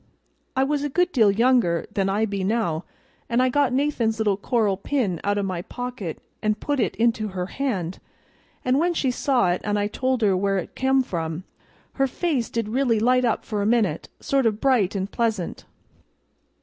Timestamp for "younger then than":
1.29-2.09